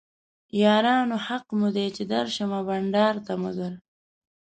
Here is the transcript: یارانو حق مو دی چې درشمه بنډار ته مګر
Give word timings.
یارانو 0.63 1.17
حق 1.27 1.45
مو 1.59 1.67
دی 1.75 1.87
چې 1.95 2.03
درشمه 2.13 2.59
بنډار 2.67 3.15
ته 3.25 3.33
مګر 3.43 3.73